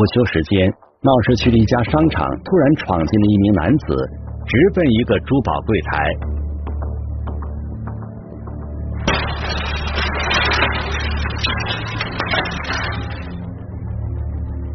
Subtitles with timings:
[0.00, 0.66] 午休时间，
[1.02, 3.94] 闹市区的一家商场突然闯进了一名男子，
[4.46, 6.08] 直奔一个珠宝柜台。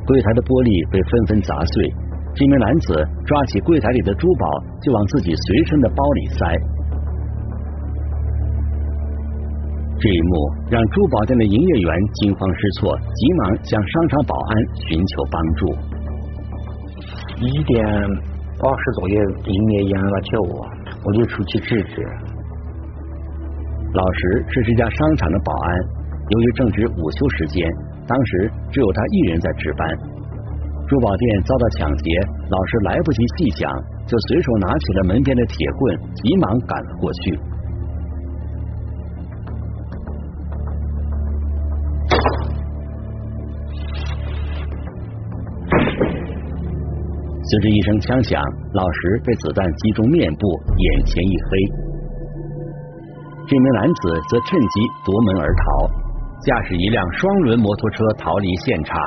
[0.06, 1.90] 柜台的玻璃被纷纷砸碎，
[2.36, 2.94] 这名男子
[3.26, 4.46] 抓起柜台里的珠宝
[4.80, 6.75] 就往自己随身的包里塞。
[10.06, 10.38] 这一幕
[10.70, 11.90] 让珠宝店的营业员
[12.22, 14.52] 惊慌失措，急忙向商场保安
[14.86, 15.66] 寻求帮助。
[17.42, 17.82] 一点
[18.62, 19.16] 二十左右，
[19.50, 20.62] 营业员来叫我，
[21.02, 22.06] 我就出去制止。
[23.98, 25.74] 老石是这家商场的保安，
[26.30, 27.66] 由于正值午休时间。
[28.06, 29.90] 当时只有他一人在值班，
[30.86, 33.74] 珠宝店遭到抢劫，老石来不及细想，
[34.06, 37.40] 就随手拿起了门边的铁棍，急忙赶了过去。
[47.48, 48.42] 随着一声枪响，
[48.74, 51.50] 老石被子弹击中面部，眼前一黑。
[53.48, 55.64] 这名男子则趁机夺门而逃。
[56.42, 58.98] 驾驶一辆双轮摩托车逃离现场。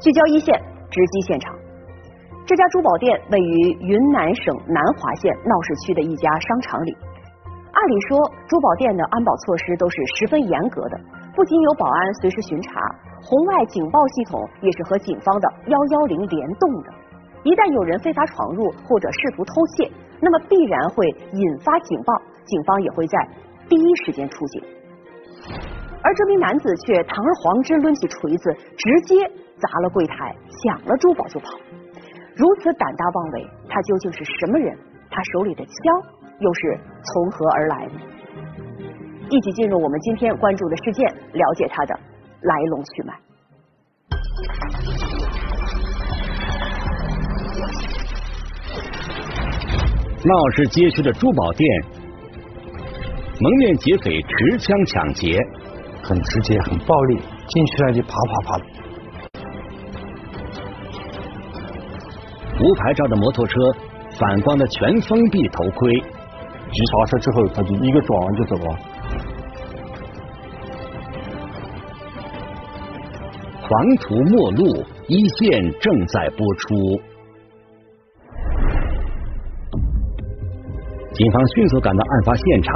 [0.00, 0.54] 聚焦一线，
[0.90, 1.57] 直击现场。
[2.48, 6.96] 这家珠宝店位于云南省南华县闹市区的一家商场里。
[7.44, 8.16] 按理说，
[8.48, 10.96] 珠宝店的安保措施都是十分严格的，
[11.36, 12.80] 不仅有保安随时巡查，
[13.20, 16.88] 红外警报系统也是和警方的幺幺零联动的。
[17.44, 21.04] 一旦有人非法闯入或者试图偷窃，那么必然会
[21.36, 22.16] 引发警报，
[22.48, 23.28] 警方也会在
[23.68, 24.64] 第一时间出警。
[26.00, 29.20] 而这名男子却堂而皇之抡起锤子，直接
[29.60, 30.34] 砸了柜台，
[30.64, 31.52] 抢了珠宝就跑。
[32.38, 34.78] 如此胆大妄为，他究竟是什么人？
[35.10, 35.74] 他手里的枪？
[36.38, 37.88] 又是从何而来？
[39.28, 41.98] 一起进入我们今天关注的事件，了解他的
[42.42, 43.12] 来龙去脉。
[50.24, 51.68] 闹市街区的珠宝店，
[53.40, 55.36] 蒙面劫匪持枪抢劫，
[56.04, 57.18] 很直接，很暴力，
[57.48, 58.87] 进去了就啪啪啪。
[62.60, 63.54] 无牌照的摩托车，
[64.18, 65.92] 反光的全封闭头盔。
[66.70, 68.78] 急刹车之后，他就一个转弯就走了。
[73.62, 77.00] 黄图末路一线正在播出，
[81.12, 82.74] 警方迅速赶到案发现场，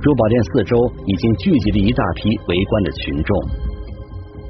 [0.00, 3.36] 珠宝店四周已经聚集了一大批围观的群众。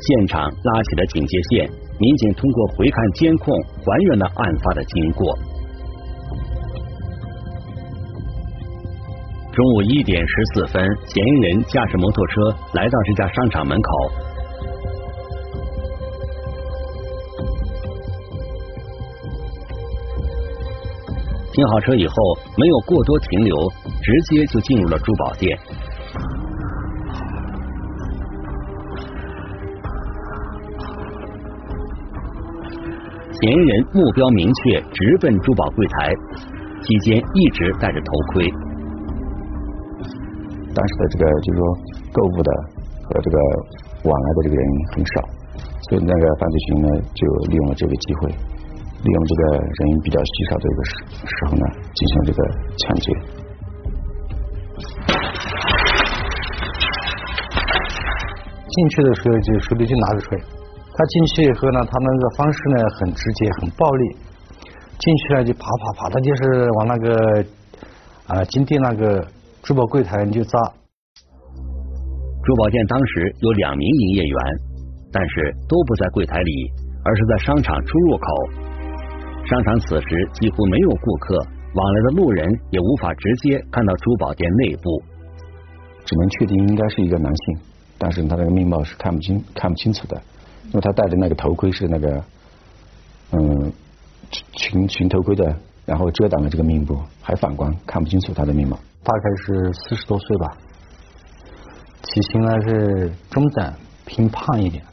[0.01, 3.55] 现场拉起了警戒线，民警通过回看监控
[3.85, 5.39] 还原了案发的经过。
[9.53, 13.91] 中午一点十四分，嫌疑人驾驶摩托车来到这家商场门口，
[21.53, 22.15] 停好车以后，
[22.57, 23.57] 没有过多停留，
[24.01, 25.59] 直接就进入了珠宝店。
[33.41, 36.13] 嫌疑人目标明确，直奔珠宝柜台，
[36.83, 38.51] 期间一直戴着头盔。
[40.75, 41.63] 当时的这个就是说
[42.13, 42.51] 购物的
[43.05, 43.39] 和这个
[44.11, 45.23] 往来的这个人很少，
[45.89, 50.91] 所以那个犯罪群呢就利用了这个机会，利用这个人比较稀少的这个时
[51.25, 51.65] 时候呢
[51.95, 52.43] 进行这个
[52.77, 53.13] 抢劫。
[58.69, 60.39] 进去的时候就手里就拿着锤，
[60.99, 64.17] 他进去以后呢，他那个方式呢很直接很暴力，
[64.99, 67.45] 进去了就啪啪啪，他就是往那个
[68.27, 69.25] 啊金店那个。
[69.61, 70.59] 珠宝柜台就砸。
[72.43, 74.39] 珠宝店当时有两名营业员，
[75.13, 76.71] 但是都不在柜台里，
[77.05, 78.27] 而是在商场出入口。
[79.45, 81.37] 商场此时几乎没有顾客，
[81.75, 85.03] 往来的路人也无法直接看到珠宝店内部。
[86.07, 87.59] 只能确定应该是一个男性，
[87.99, 90.23] 但是他那个面貌是看不清、看不清楚的，
[90.69, 92.23] 因为他戴的那个头盔是那个
[93.33, 93.73] 嗯
[94.53, 95.57] 群群头盔的，
[95.87, 98.79] 然后遮挡了这个面部，还反光，看不清楚他的面貌。
[99.03, 100.57] 大概是四十多岁吧，
[102.03, 103.73] 体型呢是中等
[104.05, 104.85] 偏胖一点。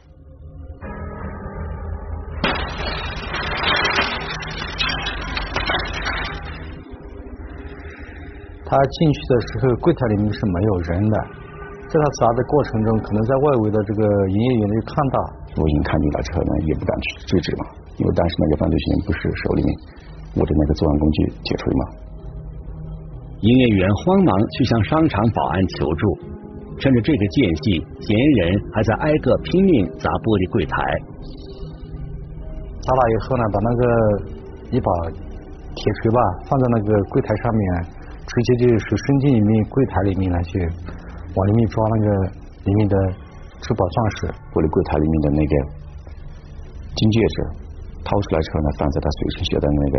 [8.68, 11.28] 他进去的时候，柜台里面是没有人的，
[11.86, 15.18] 在他砸的过程中，可能在外围的这个营业员就看到
[15.56, 17.64] 我已经看见了之后呢，也不敢去制止嘛，
[17.98, 19.70] 因为当时那个犯罪嫌疑人不是手里面
[20.36, 21.84] 握着那个作案工具铁锤嘛。
[23.42, 26.04] 营业员慌忙去向商场保安求助，
[26.82, 30.76] 趁着这个间隙，嫌疑人还在挨个拼命砸玻璃柜台。
[32.82, 33.82] 砸了以后呢，把那个
[34.74, 34.90] 一把
[35.78, 37.64] 铁锤吧放在那个柜台上面，
[38.26, 40.58] 直接就是伸进里面柜台里面来去
[41.36, 42.08] 往里面抓那个
[42.64, 42.96] 里面的
[43.60, 44.32] 珠宝钻石。
[44.56, 45.54] 玻璃柜台里面的那个
[46.96, 47.36] 金戒指
[48.08, 49.98] 掏出来之后呢，放在他随身携带的那个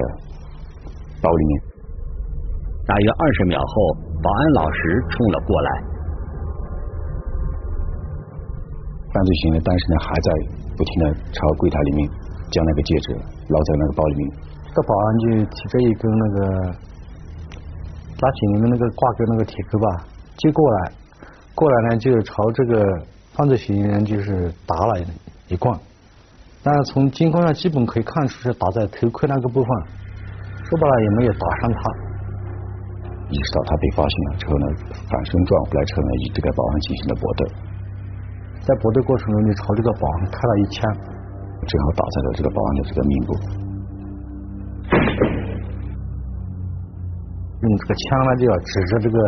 [1.21, 1.53] 包里面。
[2.89, 3.73] 大约二十秒后，
[4.25, 4.81] 保安老石
[5.13, 5.71] 冲了过来。
[9.13, 10.29] 犯罪嫌疑人当时呢还在
[10.77, 12.09] 不停的朝柜台里面
[12.49, 13.07] 将那个戒指
[13.49, 14.23] 捞在那个包里面。
[14.73, 16.39] 这保安就提着一根那个
[18.21, 19.89] 拉紧铃的那个挂钩那个铁钩吧，
[20.37, 20.93] 接过来，
[21.57, 22.85] 过来呢就朝这个
[23.33, 25.01] 犯罪嫌疑人就是打了
[25.49, 25.73] 一棍。
[26.63, 29.71] 但是从监控上基本可以看出是打在头盔那个部分，
[30.67, 31.79] 说白了也没有打伤他。
[33.31, 34.67] 意识到他被发现了之后呢，
[35.09, 37.47] 反身转回来之后呢，与这个保安进行了搏斗。
[38.63, 40.93] 在搏斗过程中，就朝这个保安开了一枪，
[41.67, 43.35] 正好打在了这个保安的这个面部。
[47.63, 49.19] 用这个枪呢，就要指着这个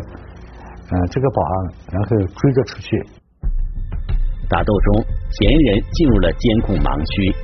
[0.90, 1.52] 嗯这个保安，
[1.92, 2.88] 然后追着出去。
[4.48, 7.36] 打斗中，嫌疑人进入了监控盲区。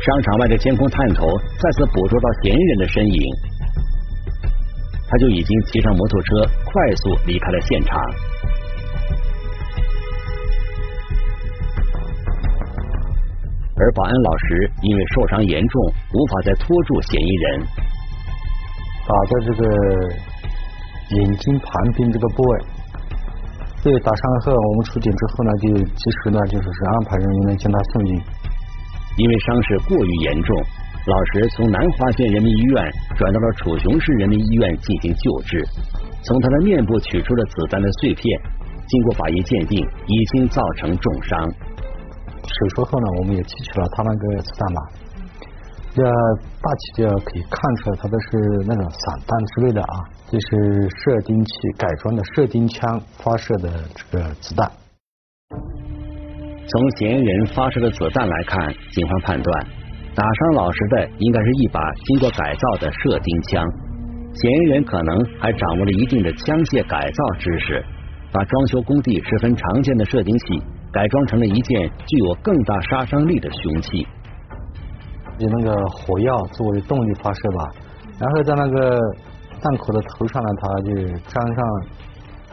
[0.00, 1.26] 商场外的监控探头
[1.58, 3.20] 再次捕捉到嫌疑人的身影，
[5.10, 8.00] 他就已经骑上摩托车，快速离开了现场。
[13.78, 17.60] 而保安老师因为受伤严重，无法再拖住嫌疑人，
[19.04, 19.62] 打在这个
[21.10, 22.58] 眼睛旁边这个部位。
[23.82, 28.10] 对，打伤后我们出警之后呢，就及时呢就是是安排人员呢将他送医。
[29.16, 30.56] 因为伤势过于严重，
[31.06, 35.64] 老石从南华县人民医院转到了楚雄市人民医院进行救治。
[36.22, 38.40] 从他的面部取出了子弹的碎片，
[38.86, 41.38] 经过法医鉴定，已经造成重伤。
[42.42, 44.80] 手术后呢，我们也提取了他那个子弹码，
[45.94, 48.26] 这大体就可以看出来，他都是
[48.66, 49.94] 那种散弹之类的啊，
[50.28, 54.68] 这是射钉器改装的射钉枪发射的这个子弹。
[56.68, 59.66] 从嫌疑人发射的子弹来看，警方判断
[60.16, 63.64] 打伤老石的应该是一把经过改造的射钉枪。
[64.34, 67.84] 嫌疑人可能还掌握了一定的枪械改造知识，
[68.32, 70.60] 把装修工地十分常见的射钉器
[70.92, 74.06] 改装成了一件具有更大杀伤力的凶器。
[75.38, 77.70] 以那个火药作为动力发射吧，
[78.18, 78.98] 然后在那个
[79.66, 81.64] 弹口的头上呢，它就粘上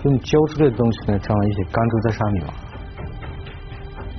[0.03, 2.53] 用胶之类的东西呢，沾了一些钢珠在上面嘛。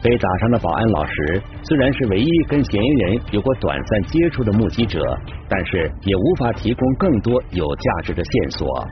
[0.01, 5.01] 被打伤的保安老石虽然是唯一跟嫌疑人有过短暂接触的目击者，
[5.49, 8.87] 但是也无法提供更多有价值的线索。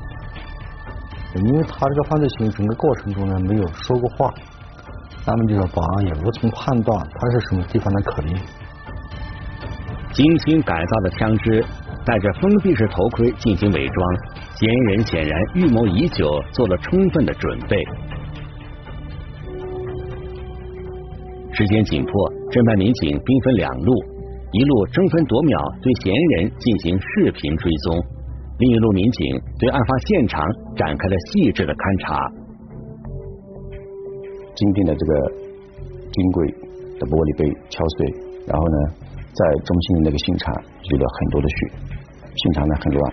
[1.35, 4.35] 因为他这个犯罪行为整个过程中呢没有说过话，
[5.27, 8.37] 那么这个保安也无从判断他是什么地方的口音。
[10.13, 11.65] 精心改造的枪支，
[12.05, 14.17] 戴着封闭式头盔进行伪装，
[14.59, 17.79] 嫌疑人显然预谋已久，做了充分的准备。
[21.53, 22.11] 时间紧迫，
[22.51, 23.93] 侦办民警兵分两路，
[24.51, 27.95] 一路争分夺秒对嫌疑人进行视频追踪，
[28.59, 30.43] 另一路民警对案发现场
[30.75, 32.19] 展开了细致的勘查。
[34.59, 35.13] 金店的这个
[36.11, 36.51] 金柜
[36.99, 38.11] 的玻璃被敲碎，
[38.49, 38.77] 然后呢，
[39.31, 40.51] 在中心的那个现场
[40.89, 41.57] 流了很多的血，
[42.35, 43.13] 现场呢很乱。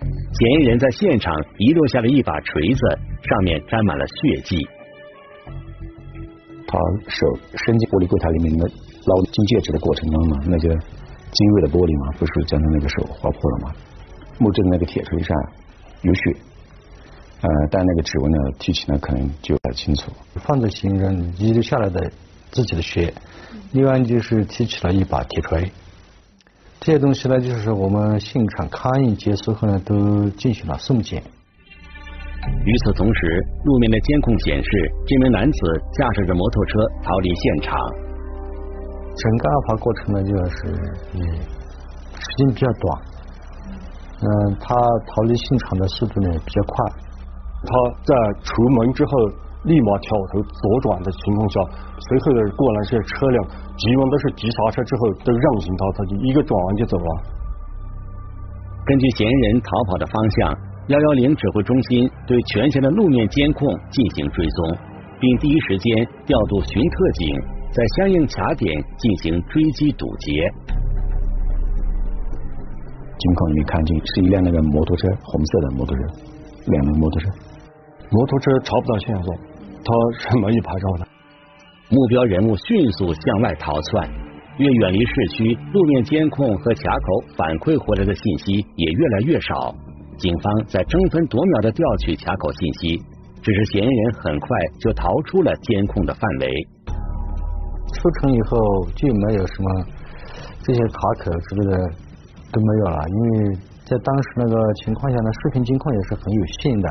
[0.00, 2.80] 嫌疑人在现场遗落下了一把锤子，
[3.22, 4.56] 上面沾满了血迹。
[6.66, 6.78] 他
[7.08, 7.26] 手
[7.56, 13.72] 伸进玻璃柜台里面那捞金戒指的过程当中嘛，那些精锐的玻璃嘛，不是将他那个手划破了吗？
[14.38, 15.36] 木质的那个铁锤上
[16.02, 16.36] 有血，
[17.40, 20.12] 呃，但那个指纹呢，提取呢可能就不太清楚。
[20.34, 22.12] 犯罪嫌疑人遗留下来的
[22.50, 23.12] 自己的血，
[23.72, 25.72] 另外就是提取了一把铁锤，
[26.80, 31.22] 这些东西呢，就是我们现场勘验结束后呢，都进行了送检。
[32.64, 34.70] 与此同时，路面的监控显示，
[35.06, 35.58] 这名男子
[35.92, 37.76] 驾驶着摩托车逃离现场。
[39.18, 40.56] 整个案发过程呢，就是
[41.14, 41.20] 嗯，
[42.14, 43.02] 时间比较短。
[44.22, 44.74] 嗯，他
[45.06, 46.86] 逃离现场的速度呢比较快。
[47.66, 47.70] 他
[48.06, 49.10] 在出门之后
[49.68, 51.60] 立马调头左转的情况下，
[52.00, 53.36] 随后的过来这些车辆
[53.76, 57.08] 急忙都是急刹车之后都让行他，他就一个转弯就走了。
[58.86, 60.56] 根据嫌疑人逃跑的方向。
[60.88, 64.78] 幺幺零指挥中心对全县的路面监控进行追踪，
[65.20, 67.36] 并第一时间调度巡特警，
[67.70, 70.32] 在相应卡点进行追击堵截。
[73.18, 76.02] 监控里面看见是一辆那个摩托车，红色的摩托车，
[76.68, 77.28] 两辆摩托车。
[78.10, 79.34] 摩托车查不到线索，
[79.84, 81.08] 他是没有牌照的。
[81.90, 84.08] 目标人物迅速向外逃窜，
[84.58, 87.06] 越远离市区，路面监控和卡口
[87.36, 89.74] 反馈回来的信息也越来越少。
[90.18, 93.00] 警方在争分夺秒的调取卡口信息，
[93.40, 94.48] 只是嫌疑人很快
[94.80, 96.50] 就逃出了监控的范围。
[97.94, 98.58] 出城以后
[98.94, 99.86] 就没有什么
[100.62, 101.78] 这些卡口之类的
[102.52, 103.54] 都没有了，因为
[103.86, 106.88] 在当时那个情况下呢，视频监控也是很有限的，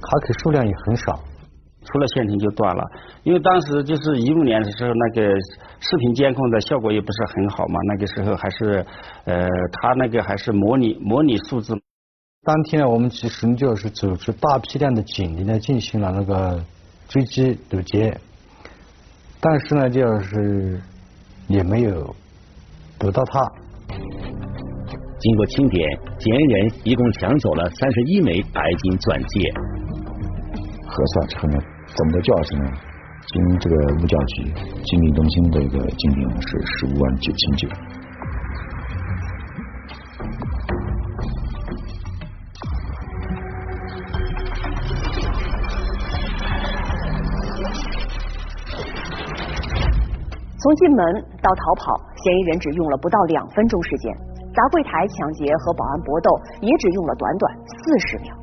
[0.00, 1.20] 卡口数量也很少。
[1.84, 2.82] 出了县城就断了，
[3.24, 5.34] 因为当时就是一五年的时候，那个
[5.80, 8.86] 视频监控的效果也不是很好嘛，那个时候还是
[9.24, 11.74] 呃，他那个还是模拟模拟数字。
[12.44, 16.64] 当天呢，我们其实就是组织大批量的警力呢，进行了那个
[17.08, 18.16] 追击堵截，
[19.40, 20.80] 但是呢，就是
[21.48, 22.14] 也没有
[22.98, 23.40] 得到他。
[25.18, 29.81] 经过清点，嫌疑人一共抢走了三十一枚白金钻戒。
[30.92, 32.70] 核算之后呢，总的价值呢，
[33.26, 34.44] 经这个物价局
[34.84, 37.68] 鉴定中心的一个鉴定是十五万九千九。
[50.58, 54.14] 从进门到逃跑，嫌疑人只用了不到两分钟时间，
[54.54, 56.30] 砸柜台、抢劫和保安搏斗
[56.60, 58.41] 也只用了短短四十秒。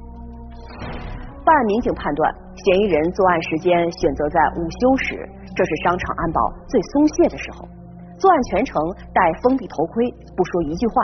[1.49, 2.21] 办案民警判断，
[2.61, 5.17] 嫌疑人作案时间选择在午休时，
[5.57, 6.39] 这是商场安保
[6.69, 7.65] 最松懈的时候。
[8.21, 8.77] 作案全程
[9.11, 10.05] 戴封闭头盔，
[10.37, 11.01] 不说一句话。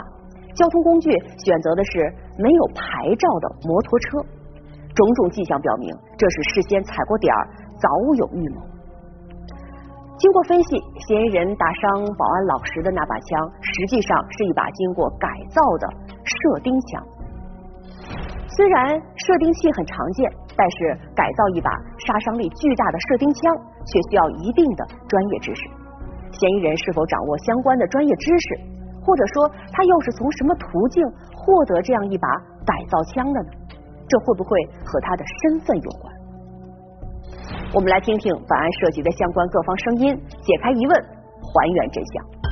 [0.54, 1.10] 交通工具
[1.42, 4.22] 选择的是没有牌照的摩托车，
[4.94, 7.42] 种种迹象表明，这是事先踩过点儿，
[7.82, 8.62] 早有预谋。
[10.16, 15.88] 经过分析，嫌疑人打伤保安老石的那把枪，实际上是一把经过改造的
[16.22, 17.02] 射钉枪。
[18.56, 20.24] 虽然射钉器很常见，
[20.56, 21.68] 但是改造一把
[22.08, 25.68] 杀伤力巨大的射钉枪却需要一定的专业知识。
[26.32, 28.58] 嫌疑人是否掌握相关的专业知识，
[29.04, 31.04] 或者说他又是从什么途径
[31.36, 32.26] 获得这样一把
[32.64, 33.50] 改造枪的呢？
[34.08, 36.14] 这会不会和他的身份有关？
[37.74, 42.45] 我们来听听本案涉及的相关各方声音，解开疑问，还原真相。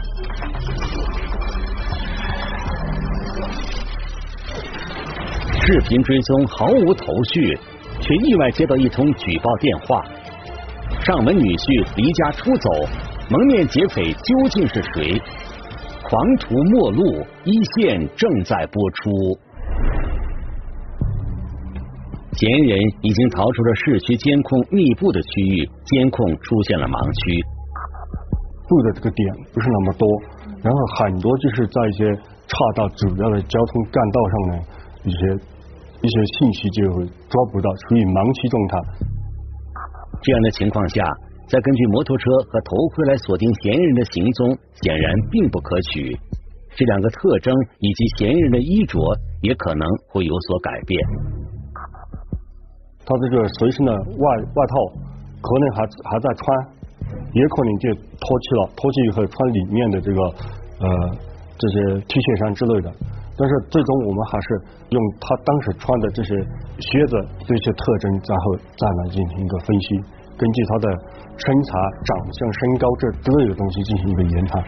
[5.67, 7.59] 视频追踪毫无头绪，
[7.99, 10.05] 却意外接到一通举报电话。
[11.01, 12.69] 上门女婿离家出走，
[13.31, 15.17] 蒙面劫匪究竟是谁？
[16.05, 19.11] 狂徒末路，一线正在播出。
[22.37, 27.41] 嫌疑人已经逃出了市区监控密布的区域，监控出现了盲区。
[28.69, 30.05] 布的这个点不是那么多，
[30.61, 32.13] 然后很多就是在一些
[32.53, 34.53] 岔道主要的交通干道上呢，
[35.05, 35.54] 一些
[36.03, 36.83] 一些信息就
[37.29, 38.73] 抓不到，处于盲区状态。
[40.23, 41.05] 这样的情况下，
[41.49, 46.17] 再根据摩托车和头盔来锁定嫌疑人的行踪，显然并不可取。
[46.77, 48.99] 这两个特征以及嫌疑人的衣着
[49.43, 50.99] 也可能会有所改变。
[53.07, 54.75] 他这个随身的外外套
[55.41, 56.45] 可能还还在穿，
[57.33, 60.21] 也可能就脱去了，脱去以后穿里面的这个
[60.81, 60.89] 呃
[61.57, 62.91] 这些 T 恤衫之类的。
[63.37, 64.47] 但是最终我们还是
[64.91, 66.39] 用他当时穿的这些
[66.79, 67.15] 靴子
[67.47, 69.87] 这些特征，然后再来进行一个分析，
[70.39, 70.87] 根据他的
[71.37, 71.71] 身材、
[72.07, 74.63] 长相、身高这之类的东西进行一个研判。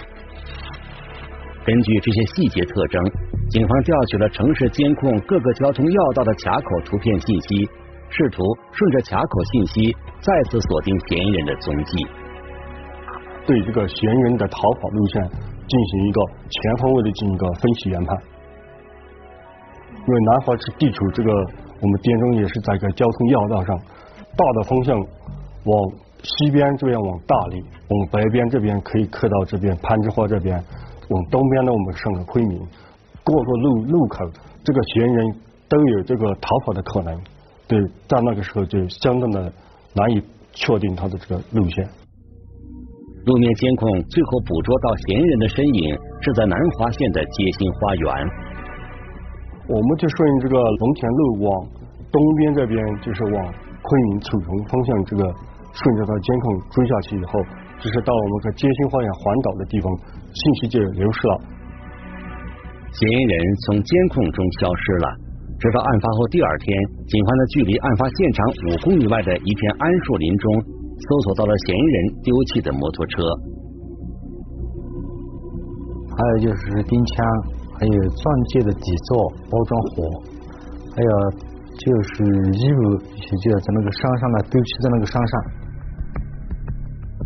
[1.64, 3.02] 根据这些细节特征，
[3.50, 7.68] 警方调取了城市监控各个交通要道的卡口图片信息，
[8.10, 8.42] 试图
[8.72, 12.06] 顺着卡口信息再次锁定嫌疑人的踪迹。
[13.46, 16.20] 对这个嫌疑人的逃跑路线进行一个
[16.50, 18.16] 全方位的进行一个分析研判。
[20.06, 21.32] 因为南华是地处这个
[21.80, 23.76] 我们滇中也是在一个交通要道上，
[24.36, 30.62] 大的方向往西边这边往大理，往北边这边可以刻到这边攀枝花这边，
[31.08, 32.58] 往东边呢我们上了昆明，
[33.24, 34.24] 各个路路口
[34.64, 35.34] 这个嫌疑人
[35.68, 37.20] 都有这个逃跑的可能，
[37.66, 39.52] 对，在那个时候就相当的
[39.92, 40.22] 难以
[40.52, 41.84] 确定他的这个路线。
[43.26, 48.45] 路面监控最后捕捉到嫌疑人的身影是在南华县的街心花园。
[49.68, 51.66] 我们就顺这个龙田路往
[52.12, 55.22] 东边这边，就是往昆明楚雄方向，这个
[55.72, 57.42] 顺着它监控追下去以后，
[57.82, 59.90] 就是到我们个街心花园环岛的地方，
[60.32, 61.34] 信息就流失了。
[62.94, 63.34] 嫌疑人
[63.66, 65.06] 从监控中消失了，
[65.58, 66.70] 直到案发后第二天，
[67.08, 70.46] 警方在距离案发现场五公里外的一片桉树林中
[70.96, 73.20] 搜索到了嫌疑人丢弃的摩托车，
[76.16, 77.14] 还有就是钉枪，
[77.78, 79.94] 还有钻戒的底座、包装盒，
[80.96, 81.10] 还有
[81.76, 82.24] 就是
[82.56, 82.80] 衣物，
[83.12, 85.32] 一些就在那个山上呢，丢弃在那个山上。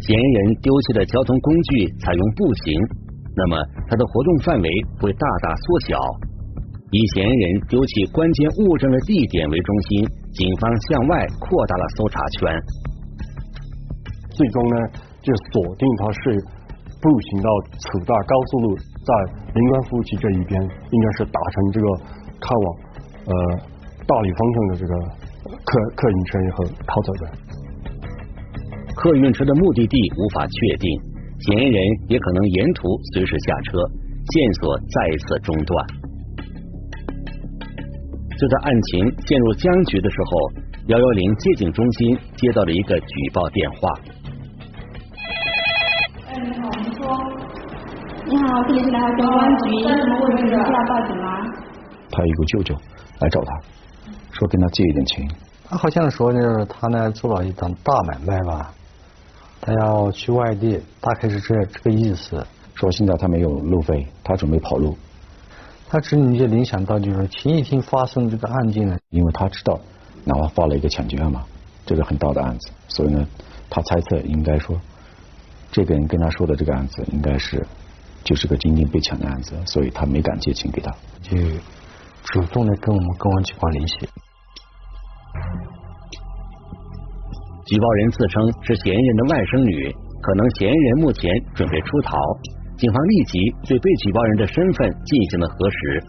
[0.01, 2.75] 嫌疑人丢弃的交通工具采用步行，
[3.37, 5.97] 那么他的活动范围会大大缩小。
[6.91, 10.03] 以嫌疑人丢弃关键物证的地点为中心，
[10.33, 12.51] 警方向外扩大了搜查圈。
[14.35, 14.77] 最终呢，
[15.23, 16.43] 就锁定他是
[17.01, 19.15] 步行到楚大高速路，在
[19.55, 21.87] 灵光服务区这一边，应该是打成这个
[22.39, 22.65] 开往
[23.25, 23.33] 呃
[24.07, 24.95] 大理方向的这个
[25.65, 27.33] 客客运车以后逃走的。
[28.97, 31.01] 客运车的目的地无法确定，
[31.47, 33.79] 嫌疑人也可能沿途随时下车，
[34.29, 35.87] 线索再次中断。
[38.39, 43.79] 就在案情陷入僵局的时候，幺幺零接警中心接到了一个举报电话。
[48.31, 51.43] 你好，这里是南海公安局，有什么问题需要报警吗？
[52.13, 52.77] 他有个舅舅
[53.19, 53.61] 来找他，
[54.31, 55.29] 说跟他借一点钱。
[55.69, 58.73] 他好像说呢，他呢做了一档大买卖吧，
[59.61, 62.47] 他要去外地，大概是这这个意思。
[62.77, 64.97] 说现在他没有路费，他准备跑路。
[65.89, 69.77] 他侄女就联想到就是前一天发生这个案件呢，因为他知道
[70.25, 71.43] 南华发了一个抢劫案嘛，
[71.85, 73.27] 这个很大的案子，所以呢，
[73.69, 74.81] 他猜测应该说，
[75.73, 77.67] 这个人跟他说的这个案子应该是
[78.25, 81.37] 就是个今天被抢的案子，所以他没敢借钱给他，就
[82.25, 84.09] 主动的跟我们公安机关联系。
[87.67, 92.17] 举报人自称是嫌疑人的外甥女，可能嫌疑人目前准备出逃。
[92.77, 96.03] 警方立即对被举报人的身份进行了核实。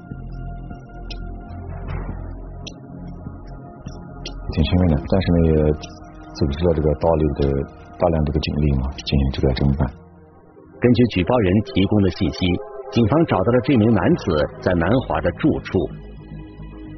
[4.53, 5.53] 挺幸运的，但是呢，也
[6.33, 7.41] 组织了这个大量的
[7.99, 10.00] 大量这个警力嘛，进行这个侦办。
[10.81, 12.47] 根据举报人提供的信息，
[12.91, 14.23] 警方找到了这名男子
[14.61, 15.77] 在南华的住处。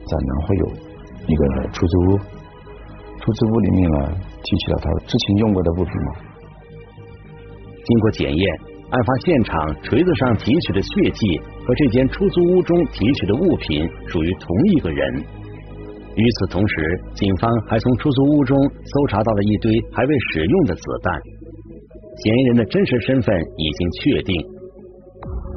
[0.06, 0.66] 在南华有
[1.28, 1.44] 一个
[1.74, 2.18] 出租屋，
[3.20, 3.98] 出租屋里面呢
[4.42, 6.12] 提取了他之前用过的物品嘛。
[7.84, 8.74] 经过检验。
[8.94, 15.24] 案发现场锤子上提取的血迹和这间出租屋中提取的物品属于同一个人。
[16.14, 21.22] 与此同时，警方还从出租屋中搜查到了一堆还未使用的子弹。
[22.22, 24.36] 嫌疑人的真实身份已经确定，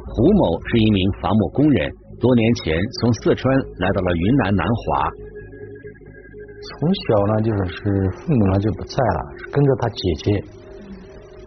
[0.07, 5.09] 胡某是一名伐木工人，多年前从四川来到了云南南华。
[6.67, 10.43] 从小呢，就是是父母呢就不在了，是跟着他姐姐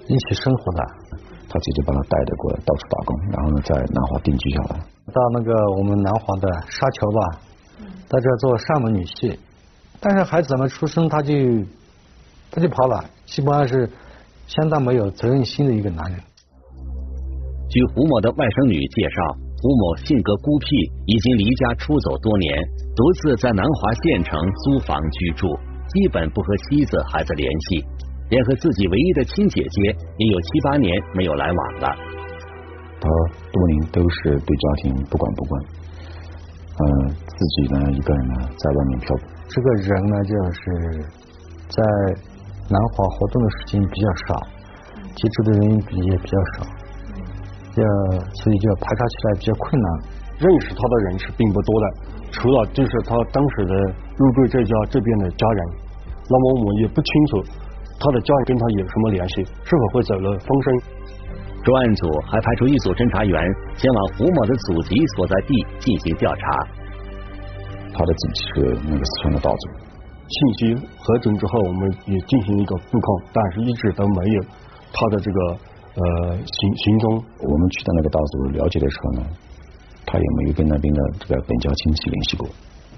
[0.07, 0.87] 一起生活的。
[1.53, 4.79] 他姐姐把他带着过来，到处打工，然后呢，在南华定居下来。
[5.13, 7.41] 到那个我们南华的沙桥吧，
[8.07, 9.37] 在这做上门女婿。
[10.01, 11.35] 但是孩子们出生，他就
[12.53, 13.91] 他就跑了，基本上是
[14.51, 16.19] 相当没有责任心的一个男人。
[17.71, 19.19] 据胡某的外甥女介绍，
[19.63, 20.67] 胡某性格孤僻，
[21.07, 22.51] 已经离家出走多年，
[22.99, 24.35] 独自在南华县城
[24.67, 25.47] 租房居住，
[25.95, 27.87] 基本不和妻子孩子联系。
[28.31, 31.89] 连和自己唯一的亲姐姐也有七八年没有来往了。
[33.01, 33.09] 他
[33.51, 35.53] 多年都是对家庭不管不问，
[36.79, 39.23] 嗯，自己呢一个人呢在外面漂泊。
[39.49, 40.63] 这个人呢，就是
[41.71, 41.83] 在
[42.71, 44.41] 南华活动的时间比较少，
[45.19, 46.63] 接触的人也比较少，
[47.75, 47.83] 要
[48.33, 49.91] 所以就排查起来比较困难。
[50.39, 51.87] 认识他的人是并不多的，
[52.31, 53.75] 除了就是他当时的
[54.17, 55.69] 入赘这家这边的家人，
[56.31, 57.43] 那么我们也不清楚。
[58.01, 59.45] 他的家人跟他有什么联系？
[59.45, 60.81] 是否会走了风声？
[61.63, 63.37] 专案组还派出一组侦查员
[63.77, 66.43] 前往胡某的祖籍所在地进行调查。
[67.93, 69.90] 他的祖籍是那个四川的大族。
[70.31, 74.43] 信息核准之后，我们也进行一个布控，但是一直都没有
[74.93, 75.41] 他的这个
[75.95, 77.25] 呃行行踪。
[77.41, 79.27] 我们去到那个大组了解的时候呢，
[80.07, 82.49] 他也没有跟那边的这个本家亲戚联系过，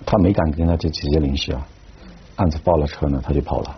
[0.05, 1.67] 他没敢跟他就直接联系啊。
[2.37, 3.77] 案子报了车呢，他就跑了。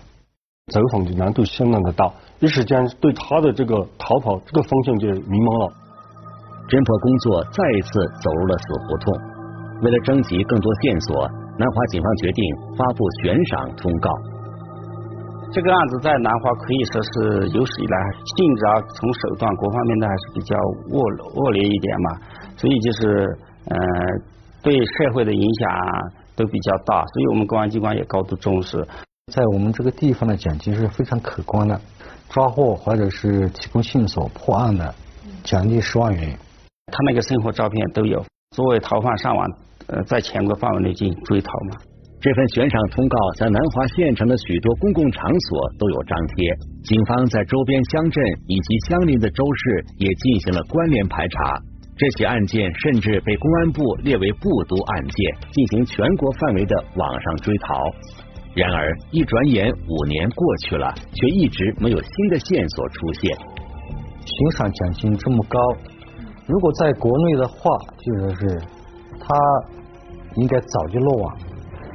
[0.73, 5.73] 走访的难度相当的大，一时间对他的这个逃跑这个方向就迷茫了。
[6.67, 7.90] 侦破工作再一次
[8.23, 9.14] 走入了死胡同。
[9.83, 12.45] 为了征集更多线索，南华警方决定
[12.77, 14.11] 发布悬赏通告。
[15.53, 17.97] 这个案子在南华可以说是有史以来
[18.37, 20.57] 性质啊，从手段各方面都还是比较
[20.90, 20.99] 恶
[21.40, 22.11] 恶劣一点嘛，
[22.57, 23.77] 所以就是呃
[24.62, 25.71] 对社会的影响
[26.35, 28.85] 都比较大，所以我们公安机关也高度重视。
[29.33, 31.81] 在我们这个地方的奖金是非常可观的，
[32.29, 34.93] 抓获或者是提供线索破案的，
[35.45, 36.37] 奖励十万元。
[36.87, 39.49] 他那个生活照片都有，作为逃犯上网，
[39.88, 41.77] 呃，在全国范围内进行追逃嘛。
[42.20, 46.51] 这份悬赏通告在南华县城的许多公共场所都有张贴，
[46.85, 51.61] 警方在周边乡镇以及相邻的州市也进行了关联排查。
[51.97, 57.75] 这起案件甚至被公安部列为部督案件，进行全国范围的网上追逃。
[58.55, 63.37] 然而，一转眼五年过去了，却一直没有新的线索出现。
[64.25, 65.59] 悬赏奖金这么高，
[66.47, 68.62] 如果在国内的话，就说是
[69.20, 69.35] 他
[70.37, 71.37] 应该早就落网。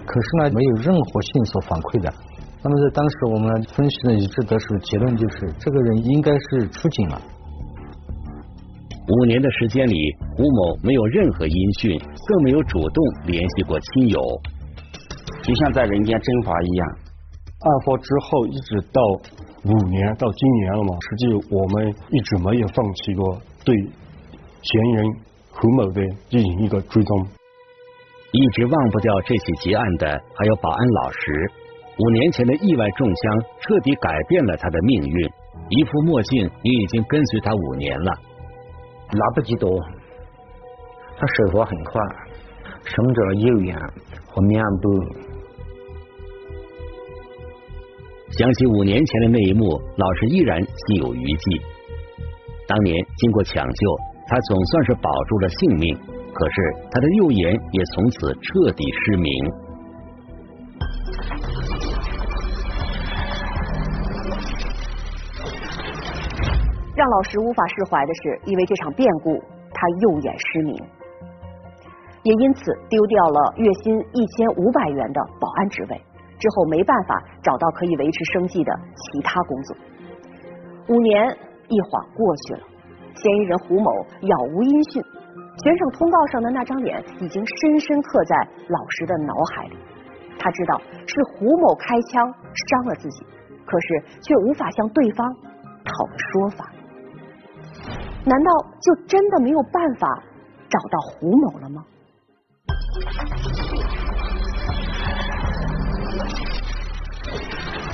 [0.06, 2.12] 可是呢，没有任何线索反馈的。
[2.62, 7.22] 那么在当时我们分析呢，一致得出的结论就是，这个人应该是出警了。
[9.10, 9.96] 五年的时间里，
[10.36, 14.20] 胡某没有任何音讯，更没有主动联系过亲友，
[15.42, 16.88] 就像在人间蒸发一样。
[17.60, 19.02] 案发之后，一直到
[19.66, 25.06] 五年，到今年了嘛，实际我们一直没有放弃过对嫌疑人
[25.62, 27.28] 胡某的进行一个追踪。
[28.32, 31.52] 一直忘不掉这起劫案的还有保安老石。
[31.98, 35.30] 五年前的意外中枪，彻底改变了他的命运。
[35.70, 38.12] 一副墨镜也已经跟随他五年了。
[39.12, 39.70] 来不及躲，
[41.18, 42.02] 他手法很快，
[42.86, 43.76] 伸着右眼
[44.28, 44.90] 和面部。
[48.38, 51.62] 想起五年前的那一幕，老石依然心有余悸。
[52.68, 53.98] 当年经过抢救，
[54.30, 55.98] 他总算是保住了性命。
[56.32, 56.62] 可是
[56.92, 59.28] 他的右眼也从此彻底失明。
[66.96, 69.32] 让老石无法释怀的是，因为这场变故，
[69.74, 70.76] 他右眼失明，
[72.24, 76.02] 也因此丢掉了月薪一千五百元的保安职位。
[76.38, 79.76] 之后没办法找到可以维持生计的其他工作。
[80.88, 81.38] 五年
[81.68, 82.62] 一晃过去了，
[83.16, 83.92] 嫌疑人胡某
[84.22, 85.04] 杳无音讯。
[85.64, 88.36] 悬赏通告上的那张脸已经深深刻在
[88.70, 89.78] 老石的脑海里。
[90.40, 92.34] 他知道是胡某开枪
[92.70, 93.26] 伤了自己，
[93.66, 95.28] 可是却无法向对方
[95.84, 96.72] 讨个说法。
[98.26, 100.24] 难道就真的没有办法
[100.70, 101.84] 找到胡某了吗？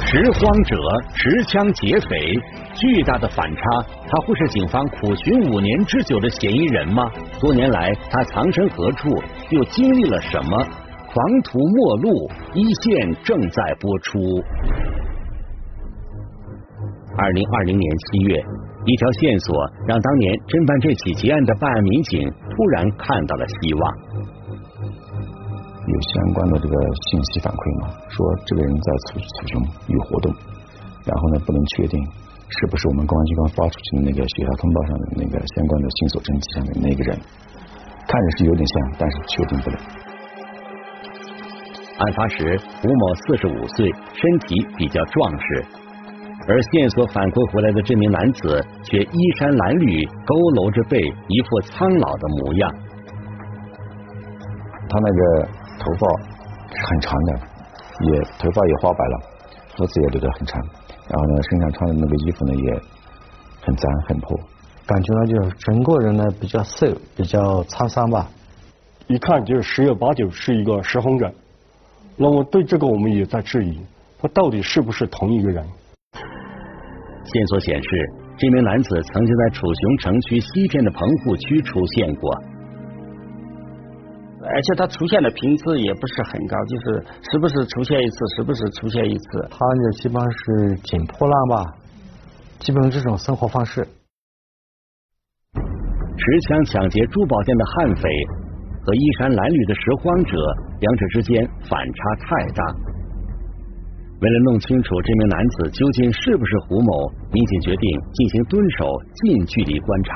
[0.07, 0.77] 拾荒者
[1.15, 2.31] 持枪劫匪。
[2.75, 3.61] 巨大的反差，
[4.07, 7.09] 他会是警方苦寻五年之久的嫌疑人吗？
[7.39, 9.09] 多年来，他藏身何处，
[9.49, 10.57] 又经历了什么？
[10.57, 14.19] 狂徒末路，一线正在播出。
[17.17, 18.35] 二零二零年七月，
[18.83, 19.55] 一条线索
[19.87, 23.81] 让当年侦办这起劫案的办案民警突然看到了希望。
[25.87, 26.75] 有相关的这个
[27.07, 27.95] 信息反馈嘛？
[28.11, 30.27] 说这个人在楚楚雄有活动，
[31.07, 32.03] 然后呢，不能确定。
[32.47, 37.19] 是不是我们公安机关发出去的那个协查通报上的那个相关的线索征集上的那个人？
[38.07, 39.77] 看着是有点像，但是确定不了。
[41.97, 45.65] 案发时，吴某四十五岁，身体比较壮实，
[46.47, 52.69] 而线索反馈回来的这名男子却衣衫褴褛，佝偻着背，一副苍老的模样。
[54.85, 55.49] 他那个
[55.81, 56.01] 头发
[56.69, 57.29] 是很长的，
[58.05, 59.15] 也头发也花白了，
[59.77, 60.61] 胡子也留得很长。
[61.07, 62.81] 然后呢，身上穿的那个衣服呢也
[63.61, 64.39] 很脏很破，
[64.85, 68.29] 感觉呢就是整个人呢比较瘦，比较沧桑吧，
[69.07, 71.31] 一看就是十有八九是一个拾荒者。
[72.17, 73.79] 那么对这个我们也在质疑，
[74.19, 75.63] 他到底是不是同一个人？
[76.13, 77.89] 线索显示，
[78.37, 82.43] 这名男子曾经在楚雄城区西边的棚户区出现过。
[84.47, 89.25] 而且他出现的频次也不是很高，就是时不时出现一次，时不时出现一次。
[89.49, 91.65] 他呢，基本上是捡破烂吧，
[92.59, 93.85] 基本上这种生活方式。
[96.17, 98.09] 持枪抢劫珠宝店的悍匪
[98.85, 100.37] 和衣衫褴褛的拾荒者，
[100.79, 102.61] 两者之间反差太大。
[104.21, 106.91] 为了弄清楚这名男子究竟是不是胡某，
[107.33, 108.87] 民警决定进行蹲守，
[109.21, 110.11] 近距离观察。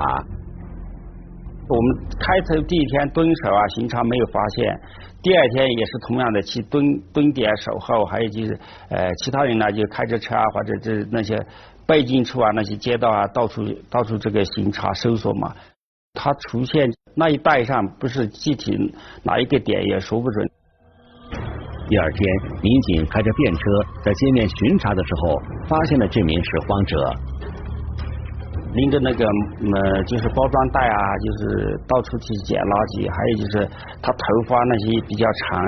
[1.69, 4.81] 我们开头第一天蹲守啊，巡查没有发现，
[5.21, 11.37] 第二天也是同样的去蹲蹲点守候，还有就是呃其他人呢就开着车啊或者这那些
[11.85, 15.53] 背景处啊那些街道啊到处到处这个巡查搜索嘛，
[16.15, 18.75] 他出现那一带上不是具体
[19.21, 20.49] 哪一个点也说不准。
[21.87, 22.21] 第二天，
[22.63, 23.59] 民警开着便车
[24.03, 25.35] 在街面巡查的时候，
[25.67, 27.15] 发现了这名拾荒者。
[28.79, 33.67] 拎着那个呃，就是包装袋啊，就是到处去捡垃圾，还有就是
[34.01, 35.59] 他头发那些比较长，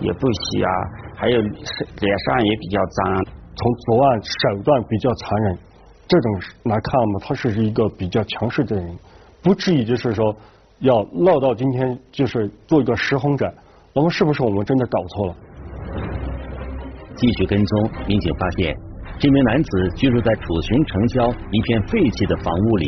[0.00, 0.70] 也不洗啊，
[1.16, 3.24] 还有脸上也比较脏。
[3.58, 5.58] 从作案手段比较残忍，
[6.06, 6.26] 这种
[6.64, 8.98] 来看嘛，他是一个比较强势的人，
[9.42, 10.36] 不至于就是说
[10.80, 13.52] 要闹到今天就是做一个拾荒者。
[13.94, 15.36] 那么是不是我们真的搞错了？
[17.16, 18.76] 继续跟踪，民警发现
[19.20, 22.86] 这名男子居住在楚雄城郊一片废弃的房屋里，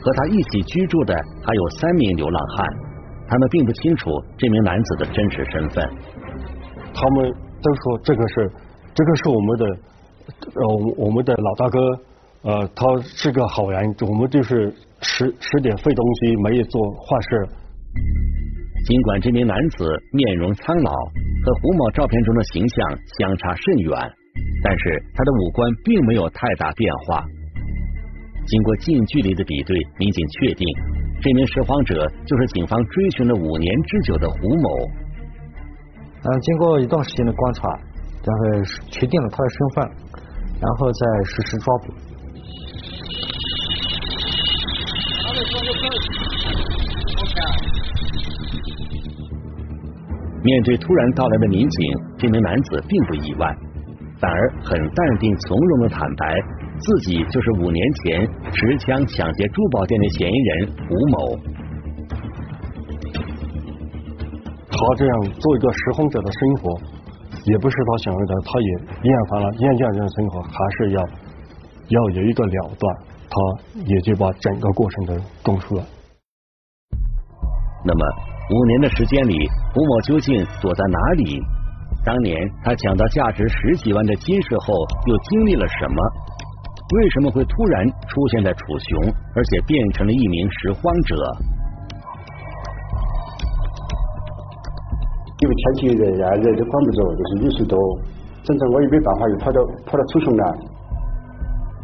[0.00, 2.66] 和他一起居住的还有三名流浪汉，
[3.26, 5.82] 他们并不清楚这名男子的真实身份。
[6.94, 8.50] 他们都说这个是
[8.94, 9.66] 这个是我们的
[10.54, 10.62] 呃
[10.98, 11.80] 我们的老大哥，
[12.42, 17.48] 呃他是个好人，我们就是拾拾点废东西，没有做坏事。
[18.84, 24.12] 尽管这名男子面容苍老，和胡某照片中的形象相差甚远，
[24.62, 27.24] 但是他的五官并没有太大变化。
[28.46, 30.66] 经过近距离的比对，民警确定
[31.20, 34.68] 这名拾荒者就是警方追寻了五年之久的胡某。
[36.24, 37.68] 嗯，经过一段时间的观察，
[38.24, 39.90] 然后确定了他的身份，
[40.60, 41.92] 然后再实施抓捕。
[50.44, 53.56] 面对突然到来的民警，这名男子并不意外，
[54.22, 56.40] 反而很淡定从容的坦白，
[56.78, 61.36] 自己就是五年前持枪抢劫珠宝店的嫌疑人吴某。
[64.70, 66.70] 他这样做一个拾荒者的生活，
[67.46, 68.68] 也不是他想要的，他也
[69.02, 71.02] 厌烦了，厌倦这种生活，还是要
[71.88, 72.96] 要有一个了断，
[73.28, 73.34] 他
[73.84, 75.84] 也就把整个过程都供出了。
[77.84, 78.06] 那么
[78.54, 79.34] 五年的时间里，
[79.74, 81.42] 吴某究竟躲在哪里？
[82.04, 84.74] 当年他抢到价值十几万的金饰后，
[85.06, 85.96] 又经历了什么？
[86.98, 91.14] 为什么会突然出现在楚雄，而且变成了一名拾荒者？
[95.42, 97.78] 因为天气热呀，热都管不着，就是雨水多，
[98.42, 100.44] 整整我也没办法，又跑到跑到楚雄来。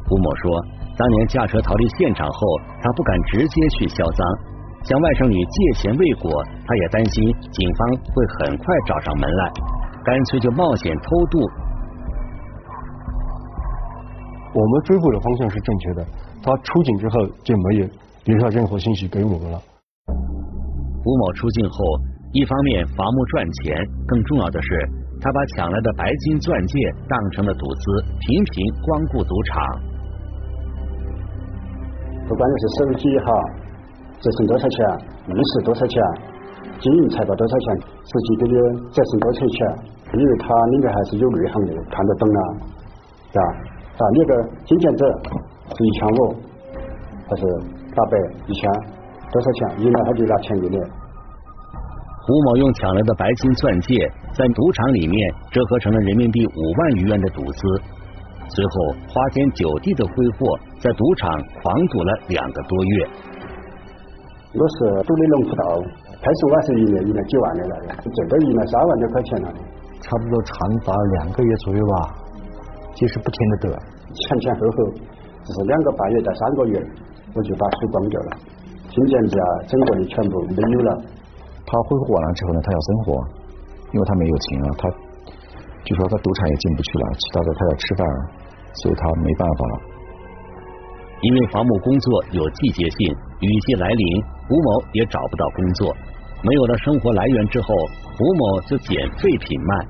[0.07, 0.51] 胡某说，
[0.97, 4.27] 当年驾车逃离现场后，他不敢直接去销赃，
[4.85, 6.31] 向外甥女借钱未果，
[6.67, 9.43] 他也担心警方会很快找上门来，
[10.09, 11.38] 干脆就冒险偷渡。
[14.55, 16.07] 我们追捕的方向是正确的，
[16.42, 17.87] 他出警之后就没有
[18.25, 19.61] 留下任何信息给我们了。
[21.05, 21.77] 吴某出境后。
[22.31, 23.75] 一方面伐木赚钱，
[24.07, 24.68] 更重要的是，
[25.18, 29.64] 他把抢来的白金钻戒当成了赌资，频频光顾赌场。
[32.29, 33.33] 不管你是手机也好，
[34.21, 34.77] 折剩多少钱，
[35.29, 36.03] 玉石多少钱，
[36.79, 38.53] 金银财宝多少钱，实际给你
[38.92, 39.59] 折剩多少钱，
[40.14, 42.40] 因为他里面还是有内行的，看得懂啊，
[43.31, 43.44] 是吧？
[43.99, 44.33] 啊，你个
[44.64, 45.05] 金钱者
[45.68, 46.35] 是一千五，
[47.29, 47.42] 还是
[47.94, 48.16] 八百、
[48.47, 48.71] 一千，
[49.31, 49.85] 多少钱？
[49.85, 50.79] 赢了他就拿钱给你。
[52.25, 57.61] 胡某用抢来的白金钻戒，在赌场里面折合成了人民币五万余元的赌资，
[58.49, 61.31] 随后花天酒地的挥霍，在赌场
[61.62, 63.07] 狂赌了两个多月。
[64.55, 65.85] 我是赌的龙虎斗，
[66.21, 69.49] 开始我还是赢了赢了几万的了，最多赢了三万多块钱了。
[70.01, 70.55] 差不多长
[70.87, 72.15] 达两个月左右吧，
[72.95, 73.69] 就是不停的赌，
[74.15, 74.77] 前前后后
[75.45, 76.75] 就是两个半月到三个月，
[77.35, 78.31] 我就把输光掉了，
[78.89, 81.03] 金钱啊，整个的全部没有了。
[81.67, 83.13] 他恢复完了之后呢，他要生活，
[83.93, 84.89] 因为他没有钱了，他
[85.85, 88.07] 就说他赌场也进不去了，其他的他要吃饭，
[88.73, 89.75] 所以他没办法了。
[91.21, 95.93] 因为伐木工作有季节性，雨季来临，吴某也找不到工作，
[96.43, 97.69] 没有了生活来源之后，
[98.19, 99.87] 胡某就捡废品卖。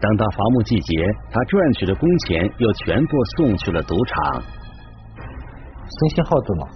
[0.00, 4.40] 等到伐木季节，他赚取的工钱又全部送去了赌场。
[4.40, 6.68] 生心好赌嘛，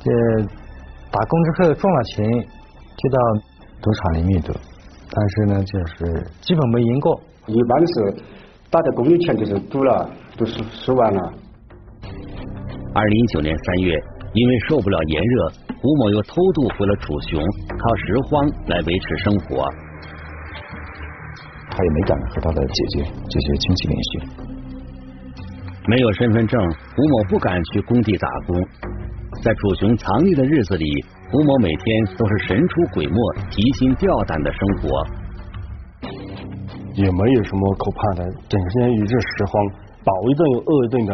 [0.00, 0.10] 这
[1.10, 2.48] 打工之后赚了钱。
[2.98, 3.18] 就到
[3.82, 4.54] 赌场里面赌，
[5.10, 7.20] 但是呢，就是基本没赢过。
[7.46, 8.22] 一般是
[8.70, 11.32] 打的工的钱就是赌了，都输输完了。
[12.94, 15.52] 二零一九年三月，因为受不了炎热，
[15.86, 17.40] 胡某又偷渡回了楚雄，
[17.78, 19.70] 靠拾荒来维持生活。
[21.70, 24.18] 他也没敢和他的姐姐这些亲戚联系。
[25.86, 28.56] 没有身份证，吴某不敢去工地打工。
[29.44, 30.84] 在楚雄藏匿的日子里。
[31.32, 33.18] 吴某每天都是神出鬼没、
[33.50, 34.86] 提心吊胆的生活，
[36.94, 39.54] 也没有什么可怕的，整天一直拾荒，
[40.06, 41.12] 饱一顿饿一顿的。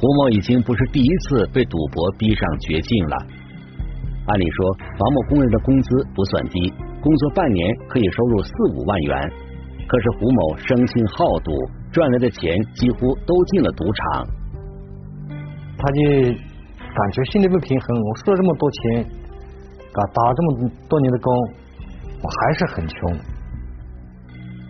[0.00, 3.16] 胡某已经不是第一次被赌博逼上绝境了。
[4.26, 4.66] 按理说，
[4.98, 9.32] 王某工人的工资不算低，工作半年可以收入四五万元。
[9.86, 11.52] 可是胡某生性好赌，
[11.92, 14.26] 赚来的钱几乎都进了赌场。
[15.78, 16.34] 他就。
[16.96, 19.04] 感觉心里不平衡，我输了这么多钱，
[19.92, 21.30] 打打这么多年的工，
[22.22, 23.12] 我还是很穷。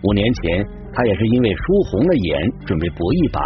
[0.03, 3.39] 五年前，他也是因为输红了眼，准备搏一把。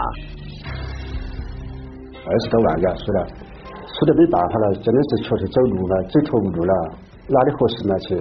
[2.25, 3.27] 二十多万呀，输了，
[3.88, 6.73] 输的没办法了，真的是确实走路了，走投无路了，
[7.27, 7.97] 哪里合适呢？
[7.99, 8.15] 去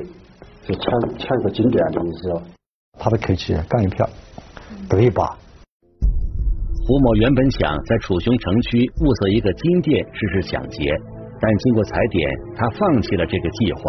[0.65, 2.33] 去抢抢个金店的意思。
[2.99, 4.09] 他的口气干一票，
[4.89, 5.25] 得一把。
[6.87, 10.91] 胡某原本想在楚雄城区物色一个金店实施抢劫，
[11.41, 13.81] 但经过踩点，他放弃了这个计划。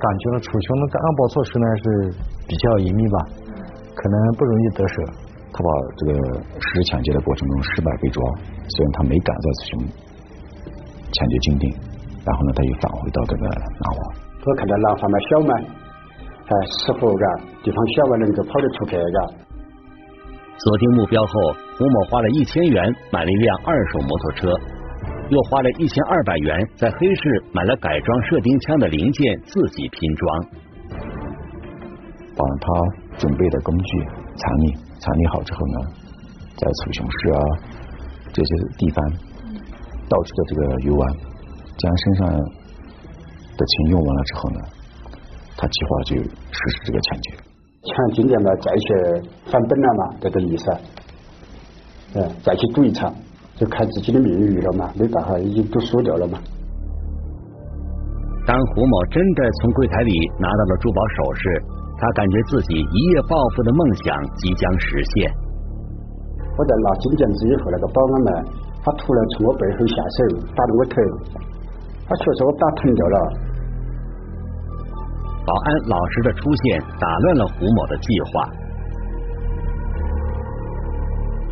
[0.00, 1.84] 感觉到楚雄那个安保措施呢是
[2.48, 3.18] 比较严密吧，
[3.94, 4.94] 可能不容易得手。
[5.52, 6.12] 他把这个
[6.58, 8.22] 实施抢劫的过程中失败被抓，
[8.68, 9.88] 虽然他没敢在楚雄
[11.12, 11.72] 抢劫金店，
[12.24, 13.98] 然后呢，他又返回到这个南华。
[14.46, 15.52] 我看到南华嘛小嘛，
[16.46, 16.52] 哎，
[16.86, 17.26] 适合嘎
[17.62, 19.18] 地方小嘛能够跑得出去嘎。
[20.56, 21.32] 锁定目标后，
[21.76, 24.48] 胡某花了一千元买了一辆二手摩托车，
[25.30, 30.46] 又花了一千二百元在黑市买了改装射钉枪的零件，自己拼装。
[32.36, 34.06] 把他准备的工具
[34.40, 35.78] 藏匿，藏匿好之后呢，
[36.56, 37.40] 在楚雄市啊
[38.32, 38.50] 这些
[38.80, 38.98] 地方
[40.08, 41.02] 到处的这个游玩，
[41.76, 44.58] 将身上的钱用完了之后呢，
[45.56, 47.26] 他计划就实施这个抢劫。
[47.80, 48.86] 抢金店嘛，再去
[49.50, 50.64] 返本了嘛，这个意思。
[52.12, 53.12] 嗯，再去赌一场，
[53.56, 56.38] 就看自己的命运了嘛，没办法，已经都输掉了嘛。
[58.46, 61.62] 当胡某真的从柜台里拿到了珠宝首饰，
[62.00, 65.30] 他感觉自己一夜暴富的梦想即将实现。
[66.56, 68.30] 我在拿金戒指以后，那个保安呢，
[68.82, 70.96] 他突然从我背后下手，打了我头，
[72.08, 73.16] 他确实我打疼掉了。
[75.44, 78.32] 保安老实的出现，打乱了胡某的计划。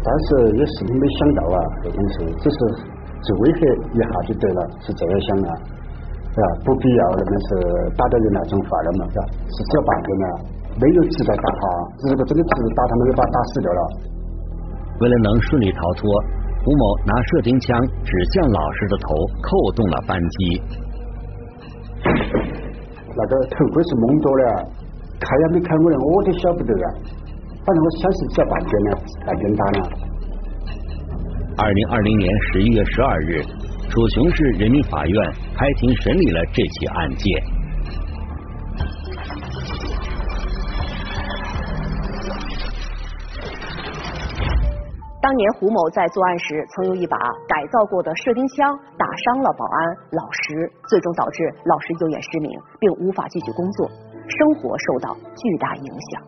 [0.01, 2.57] 但是也是没想到啊，这种事只是
[3.25, 3.59] 就威吓
[3.93, 5.78] 一下就得了，是这样想啊，是
[6.39, 6.45] 吧？
[6.65, 7.49] 不必要那么是
[7.99, 9.23] 打到有那种话了嘛，是吧？
[9.51, 10.27] 是这半天呢，
[10.81, 11.63] 没有值得打他，
[12.09, 13.83] 如果真的值得打他，们就把他打死掉了。
[15.01, 16.03] 为了能顺利逃脱，
[16.65, 20.63] 胡某拿射钉枪指向老师的头，扣动了扳机。
[22.03, 24.45] 那个头盔是蒙着的，
[25.19, 26.87] 开也没开我的，我都晓不得啊。
[27.65, 28.91] 反正我相信只要半天呢，
[29.27, 29.79] 半天打呢。
[31.59, 33.43] 二零二零年十一月十二日，
[33.91, 37.43] 楚雄市人民法院开庭审理了这起案件。
[45.21, 47.17] 当年胡某在作案时，曾用一把
[47.49, 56.23] 改造过的射钉枪打伤了保安老石，最终导致老石右眼失明，并无法继续工作，生活受到巨大影响。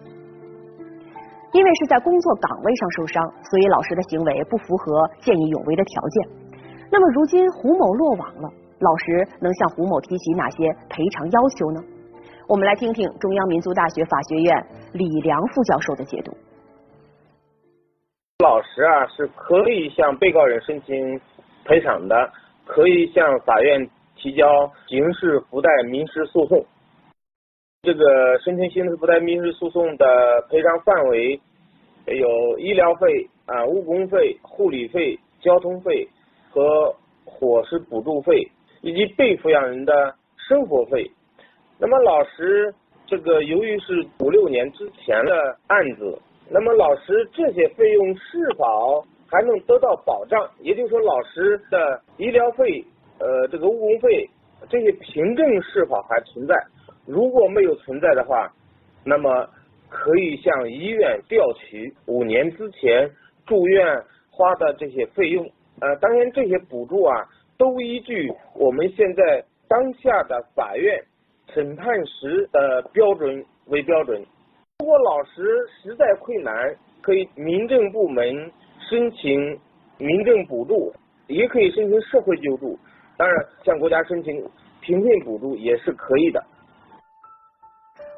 [1.53, 6.40] 因为是在工作岗位上受伤，所以老石的行为不符合见义勇为的条件。
[6.93, 8.51] 那么如今胡某落网了，
[8.81, 11.81] 老石能向胡某提起哪些赔偿要求呢？
[12.49, 16.33] 我们来听听中央民族大学法学院李良副教授的解读。
[18.43, 21.21] 老石啊是可以向被告人申请
[21.65, 22.33] 赔偿的，
[22.67, 26.65] 可以向法院提交刑事附带民事诉讼。
[27.83, 30.05] 这个申请刑事附带民事诉讼的
[30.51, 31.41] 赔偿范围
[32.07, 36.09] 有医疗费啊、误工费、护理费、交通费
[36.51, 38.51] 和伙食补助费，
[38.83, 41.11] 以及被抚养人的生活费。
[41.79, 42.75] 那么老师
[43.07, 46.19] 这个由于是五六年之前的案子。
[46.53, 50.51] 那么老师这些费用是否还能得到保障？
[50.59, 52.85] 也就是说，老师的医疗费、
[53.21, 54.29] 呃，这个误工费
[54.69, 56.55] 这些凭证是否还存在？
[57.07, 58.53] 如果没有存在的话，
[59.05, 59.49] 那么
[59.89, 63.09] 可以向医院调取五年之前
[63.47, 65.49] 住院花的这些费用。
[65.81, 67.17] 呃，当然这些补助啊，
[67.59, 71.03] 都依据我们现在当下的法院
[71.55, 74.25] 审判时的标准为标准。
[74.81, 78.25] 如果老师实在困难，可以民政部门
[78.89, 79.59] 申请
[79.99, 80.93] 民政补助，
[81.27, 82.79] 也可以申请社会救助。
[83.17, 84.35] 当然，向国家申请
[84.81, 86.43] 贫困补助也是可以的。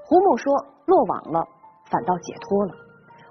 [0.04, 0.52] 胡某说
[0.86, 1.48] ：“落网了，
[1.90, 2.72] 反倒解脱了。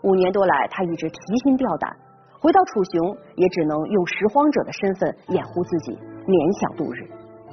[0.03, 1.95] 五年多来，他一直提心吊胆，
[2.41, 5.93] 回到楚雄也只能用拾荒者的身份掩护自己，
[6.25, 7.05] 勉强度日。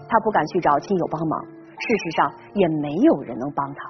[0.09, 3.81] 他不敢去找亲友帮忙，事实上也没有人能帮他。”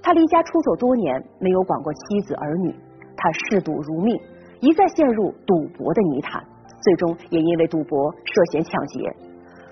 [0.00, 2.74] 他离家出走多年，没有管过妻子儿女。
[3.16, 4.18] 他嗜赌如命，
[4.60, 6.42] 一再陷入赌博的泥潭，
[6.80, 9.14] 最终也因为赌博涉嫌抢劫。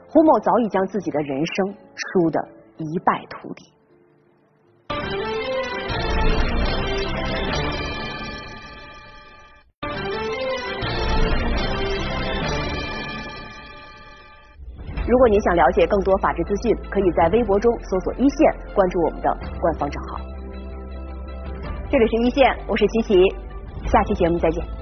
[0.08, 2.38] 胡某早已将自己的人生输得
[2.76, 3.72] 一败涂地。
[15.12, 19.28] 如果您想了解更多法治资讯，可以在微博中搜索“一线”，关注我们的
[19.60, 20.18] 官方账号。
[21.90, 23.36] 这里是一线，我是琪琪，
[23.84, 24.81] 下期节目再见。